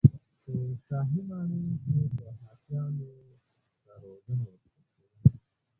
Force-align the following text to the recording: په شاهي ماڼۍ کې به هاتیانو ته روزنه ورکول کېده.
په 0.45 0.51
شاهي 0.85 1.21
ماڼۍ 1.27 1.61
کې 1.83 1.97
به 2.15 2.27
هاتیانو 2.41 3.09
ته 3.85 3.91
روزنه 4.01 4.43
ورکول 4.49 4.83
کېده. 4.93 5.29